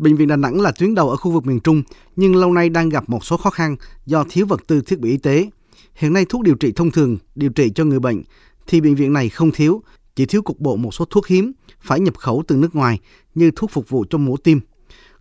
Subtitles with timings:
[0.00, 1.82] Bệnh viện Đà Nẵng là tuyến đầu ở khu vực miền Trung,
[2.16, 3.76] nhưng lâu nay đang gặp một số khó khăn
[4.06, 5.50] do thiếu vật tư thiết bị y tế.
[5.94, 8.22] Hiện nay thuốc điều trị thông thường, điều trị cho người bệnh
[8.66, 9.82] thì bệnh viện này không thiếu,
[10.16, 12.98] chỉ thiếu cục bộ một số thuốc hiếm phải nhập khẩu từ nước ngoài
[13.34, 14.60] như thuốc phục vụ cho mổ tim.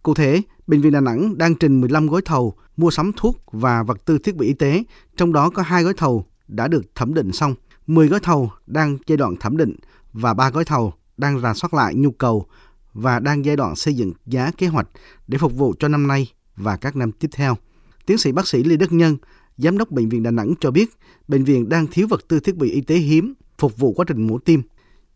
[0.04, 3.84] Cụ thể, Bệnh viện Đà Nẵng đang trình 15 gói thầu mua sắm thuốc và
[3.84, 4.84] vật tư thiết bị y tế,
[5.18, 7.56] trong đó có hai gói thầu đã được thẩm định xong,
[7.88, 9.76] 10 gói thầu đang giai đoạn thẩm định
[10.14, 12.46] và 3 gói thầu đang rà soát lại nhu cầu
[12.94, 14.88] và đang giai đoạn xây dựng giá kế hoạch
[15.28, 17.58] để phục vụ cho năm nay và các năm tiếp theo.
[18.06, 19.18] Tiến sĩ bác sĩ Lê Đức Nhân,
[19.58, 20.90] Giám đốc Bệnh viện Đà Nẵng cho biết,
[21.28, 24.28] bệnh viện đang thiếu vật tư thiết bị y tế hiếm phục vụ quá trình
[24.28, 24.62] mổ tim.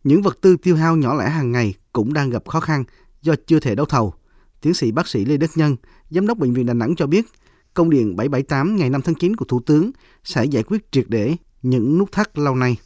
[0.04, 2.84] Những vật tư tiêu hao nhỏ lẻ hàng ngày cũng đang gặp khó khăn
[3.22, 4.14] do chưa thể đấu thầu.
[4.62, 5.76] Tiến sĩ bác sĩ Lê Đức Nhân,
[6.10, 7.26] Giám đốc Bệnh viện Đà Nẵng cho biết,
[7.74, 9.92] công điện 778 ngày 5 tháng 9 của Thủ tướng
[10.24, 12.78] sẽ giải quyết triệt để những nút thắt lâu nay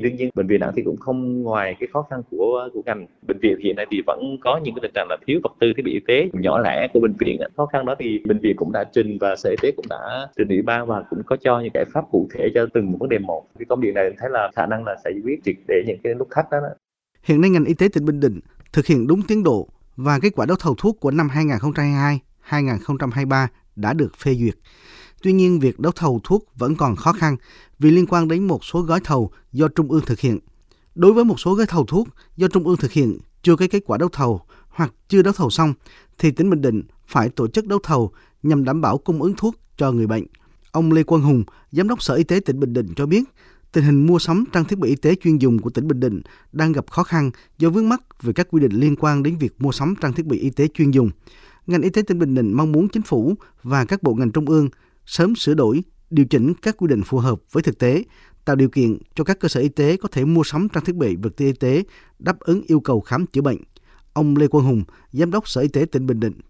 [0.00, 3.06] đương nhiên bệnh viện nặng thì cũng không ngoài cái khó khăn của của ngành
[3.26, 5.72] bệnh viện hiện nay thì vẫn có những cái tình trạng là thiếu vật tư
[5.76, 8.56] thiết bị y tế nhỏ lẻ của bệnh viện khó khăn đó thì bệnh viện
[8.56, 11.36] cũng đã trình và sở y tế cũng đã trình ủy ban và cũng có
[11.36, 13.94] cho những giải pháp cụ thể cho từng một vấn đề một cái công điện
[13.94, 16.44] này thấy là khả năng là sẽ giải quyết triệt để những cái nút thắt
[16.50, 16.68] đó, đó.
[17.22, 18.40] Hiện nay ngành y tế tỉnh Bình Định
[18.72, 21.28] thực hiện đúng tiến độ và kết quả đấu thầu thuốc của năm
[22.50, 24.54] 2022-2023 đã được phê duyệt.
[25.22, 27.36] Tuy nhiên, việc đấu thầu thuốc vẫn còn khó khăn
[27.78, 30.38] vì liên quan đến một số gói thầu do Trung ương thực hiện.
[30.94, 33.82] Đối với một số gói thầu thuốc do Trung ương thực hiện chưa có kết
[33.86, 35.74] quả đấu thầu hoặc chưa đấu thầu xong,
[36.18, 38.10] thì tỉnh Bình Định phải tổ chức đấu thầu
[38.42, 40.24] nhằm đảm bảo cung ứng thuốc cho người bệnh.
[40.72, 43.24] Ông Lê Quang Hùng, Giám đốc Sở Y tế tỉnh Bình Định cho biết,
[43.72, 46.22] tình hình mua sắm trang thiết bị y tế chuyên dùng của tỉnh Bình Định
[46.52, 49.54] đang gặp khó khăn do vướng mắc về các quy định liên quan đến việc
[49.58, 51.10] mua sắm trang thiết bị y tế chuyên dùng.
[51.66, 54.46] Ngành y tế tỉnh Bình Định mong muốn chính phủ và các bộ ngành trung
[54.46, 54.68] ương
[55.06, 58.04] sớm sửa đổi, điều chỉnh các quy định phù hợp với thực tế,
[58.44, 60.96] tạo điều kiện cho các cơ sở y tế có thể mua sắm trang thiết
[60.96, 61.82] bị vật tư y tế
[62.18, 63.58] đáp ứng yêu cầu khám chữa bệnh.
[64.12, 66.40] Ông Lê Quang Hùng, Giám đốc Sở Y tế tỉnh Bình Định.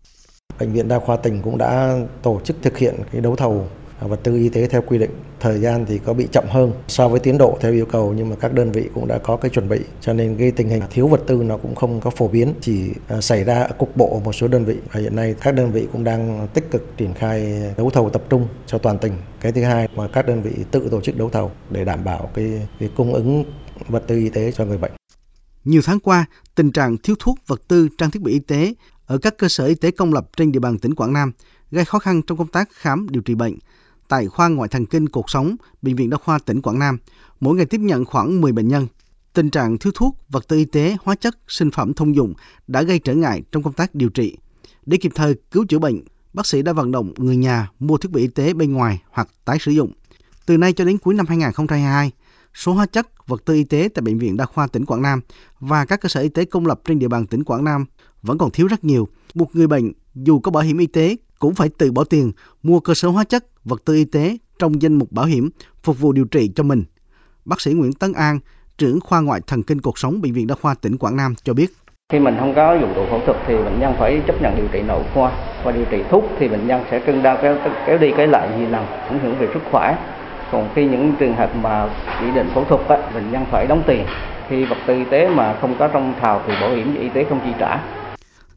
[0.59, 3.69] Bệnh viện Đa khoa tỉnh cũng đã tổ chức thực hiện cái đấu thầu
[4.01, 5.11] Ờ, vật tư y tế theo quy định.
[5.41, 8.30] Thời gian thì có bị chậm hơn so với tiến độ theo yêu cầu nhưng
[8.30, 10.83] mà các đơn vị cũng đã có cái chuẩn bị cho nên cái tình hình
[10.91, 14.14] thiếu vật tư nó cũng không có phổ biến, chỉ ờ, xảy ra cục bộ
[14.14, 16.97] ở một số đơn vị và hiện nay các đơn vị cũng đang tích cực
[16.97, 19.13] triển khai đấu thầu tập trung cho toàn tỉnh.
[19.41, 22.30] Cái thứ hai mà các đơn vị tự tổ chức đấu thầu để đảm bảo
[22.35, 23.45] cái, cái cung ứng
[23.89, 24.92] vật tư y tế cho người bệnh.
[25.64, 26.24] Nhiều tháng qua,
[26.55, 28.74] tình trạng thiếu thuốc, vật tư, trang thiết bị y tế
[29.07, 31.33] ở các cơ sở y tế công lập trên địa bàn tỉnh Quảng Nam
[31.70, 33.55] gây khó khăn trong công tác khám điều trị bệnh,
[34.11, 36.98] tại khoa ngoại thần kinh cuộc sống, Bệnh viện Đa khoa tỉnh Quảng Nam,
[37.41, 38.87] mỗi ngày tiếp nhận khoảng 10 bệnh nhân.
[39.33, 42.35] Tình trạng thiếu thuốc, vật tư y tế, hóa chất, sinh phẩm thông dụng
[42.67, 44.37] đã gây trở ngại trong công tác điều trị.
[44.87, 46.01] Để kịp thời cứu chữa bệnh,
[46.33, 49.29] bác sĩ đã vận động người nhà mua thiết bị y tế bên ngoài hoặc
[49.45, 49.93] tái sử dụng.
[50.47, 52.11] Từ nay cho đến cuối năm 2022,
[52.55, 55.20] số hóa chất, vật tư y tế tại Bệnh viện Đa khoa tỉnh Quảng Nam
[55.61, 57.84] và các cơ sở y tế công lập trên địa bàn tỉnh Quảng Nam
[58.22, 59.08] vẫn còn thiếu rất nhiều.
[59.34, 62.80] Một người bệnh dù có bảo hiểm y tế cũng phải tự bỏ tiền mua
[62.80, 65.50] cơ sở hóa chất, vật tư y tế trong danh mục bảo hiểm
[65.83, 66.84] phục vụ điều trị cho mình.
[67.44, 68.38] Bác sĩ Nguyễn Tấn An,
[68.78, 71.55] trưởng khoa ngoại thần kinh cuộc sống Bệnh viện Đa khoa tỉnh Quảng Nam cho
[71.55, 71.72] biết.
[72.12, 74.68] Khi mình không có dụng cụ phẫu thuật thì bệnh nhân phải chấp nhận điều
[74.72, 75.32] trị nội khoa
[75.64, 77.56] và điều trị thuốc thì bệnh nhân sẽ cân đau kéo,
[77.86, 79.98] kéo đi cái lại nhiều lần, ảnh hưởng về sức khỏe.
[80.52, 81.88] Còn khi những trường hợp mà
[82.20, 84.06] chỉ định phẫu thuật á, bệnh nhân phải đóng tiền.
[84.48, 87.27] Khi vật tư y tế mà không có trong thầu thì bảo hiểm y tế
[87.28, 87.84] không chi trả.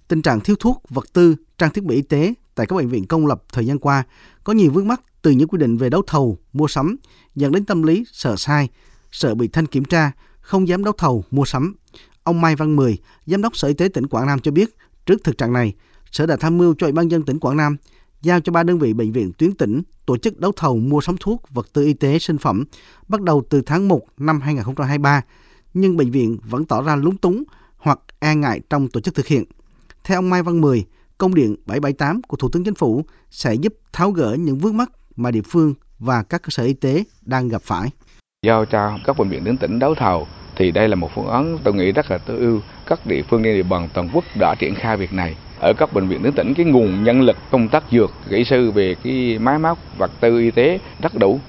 [0.08, 3.08] Tình trạng thiếu thuốc, vật tư, trang thiết bị y tế tại các bệnh viện
[3.08, 4.04] công lập thời gian qua
[4.44, 6.98] có nhiều vướng mắc từ những quy định về đấu thầu, mua sắm,
[7.36, 8.70] dẫn đến tâm lý sợ sai,
[9.12, 11.76] sợ bị thanh kiểm tra, không dám đấu thầu, mua sắm.
[12.24, 15.24] Ông Mai Văn Mười, Giám đốc Sở Y tế tỉnh Quảng Nam cho biết, trước
[15.24, 15.74] thực trạng này,
[16.12, 17.78] Sở đã tham mưu cho Ủy ban dân tỉnh Quảng Nam
[18.24, 21.16] giao cho ba đơn vị bệnh viện tuyến tỉnh tổ chức đấu thầu mua sắm
[21.20, 22.64] thuốc, vật tư y tế, sinh phẩm
[23.08, 25.22] bắt đầu từ tháng 1 năm 2023,
[25.74, 27.44] nhưng bệnh viện vẫn tỏ ra lúng túng
[27.78, 29.44] hoặc e ngại trong tổ chức thực hiện.
[30.04, 30.86] Theo ông Mai Văn Mười,
[31.18, 34.92] công điện 778 của Thủ tướng Chính phủ sẽ giúp tháo gỡ những vướng mắc
[35.16, 37.90] mà địa phương và các cơ sở y tế đang gặp phải.
[38.46, 41.58] Giao cho các bệnh viện tuyến tỉnh đấu thầu thì đây là một phương án
[41.64, 42.60] tôi nghĩ rất là tối ưu.
[42.86, 45.36] Các địa phương trên địa bàn toàn quốc đã triển khai việc này.
[45.60, 48.72] Ở các bệnh viện tuyến tỉnh cái nguồn nhân lực công tác dược, kỹ sư
[48.72, 51.40] về cái máy móc, vật tư y tế rất đủ.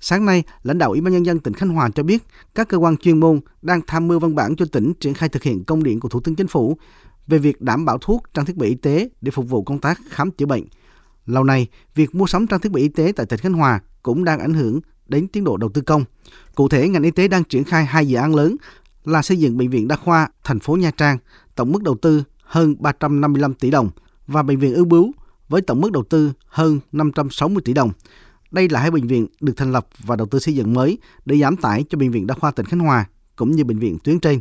[0.00, 2.22] Sáng nay, lãnh đạo Ủy ban nhân dân tỉnh Khánh Hòa cho biết
[2.54, 5.42] các cơ quan chuyên môn đang tham mưu văn bản cho tỉnh triển khai thực
[5.42, 6.76] hiện công điện của Thủ tướng Chính phủ
[7.26, 10.00] về việc đảm bảo thuốc, trang thiết bị y tế để phục vụ công tác
[10.10, 10.64] khám chữa bệnh.
[11.26, 14.24] Lâu nay, việc mua sắm trang thiết bị y tế tại tỉnh Khánh Hòa cũng
[14.24, 16.04] đang ảnh hưởng đến tiến độ đầu tư công.
[16.54, 18.56] Cụ thể, ngành y tế đang triển khai hai dự án lớn
[19.04, 21.18] là xây dựng bệnh viện đa khoa thành phố Nha Trang,
[21.54, 23.90] tổng mức đầu tư hơn 355 tỷ đồng
[24.26, 25.12] và bệnh viện ưu bướu
[25.48, 27.90] với tổng mức đầu tư hơn 560 tỷ đồng.
[28.50, 31.38] Đây là hai bệnh viện được thành lập và đầu tư xây dựng mới để
[31.38, 33.06] giảm tải cho bệnh viện đa khoa tỉnh Khánh Hòa
[33.36, 34.40] cũng như bệnh viện tuyến trên.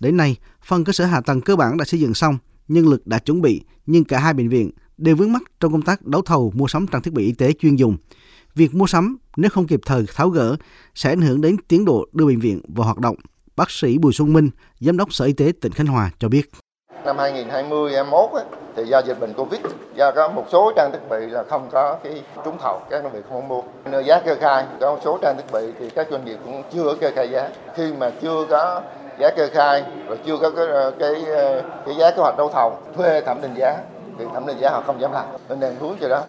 [0.00, 2.38] Đến nay, phần cơ sở hạ tầng cơ bản đã xây dựng xong,
[2.68, 5.82] nhân lực đã chuẩn bị, nhưng cả hai bệnh viện đều vướng mắc trong công
[5.82, 7.96] tác đấu thầu mua sắm trang thiết bị y tế chuyên dùng.
[8.54, 10.56] Việc mua sắm nếu không kịp thời tháo gỡ
[10.94, 13.16] sẽ ảnh hưởng đến tiến độ đưa bệnh viện vào hoạt động.
[13.56, 14.50] Bác sĩ Bùi Xuân Minh,
[14.80, 16.50] Giám đốc Sở Y tế tỉnh Khánh Hòa cho biết.
[17.04, 18.30] Năm 2020 21
[18.76, 19.60] thì do dịch bệnh Covid,
[19.94, 23.12] do có một số trang thiết bị là không có cái trúng thầu, các đơn
[23.12, 23.62] vị không mua.
[23.84, 26.62] Nơi giá kê khai, có một số trang thiết bị thì các doanh nghiệp cũng
[26.72, 27.48] chưa có kê khai giá.
[27.74, 28.80] Khi mà chưa có
[29.18, 30.66] giá kê khai rồi chưa có cái
[30.98, 31.24] cái,
[31.86, 33.76] cái giá kế hoạch đấu thầu thuê thẩm định giá
[34.18, 36.22] thì thẩm định giá họ không dám làm nên đang hướng cho đó